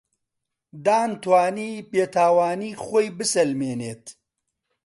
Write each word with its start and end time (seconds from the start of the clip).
دان 0.85 1.11
توانی 1.23 1.71
بێتاوانی 1.91 2.71
خۆی 2.83 3.07
بسەلمێنێت. 3.17 4.05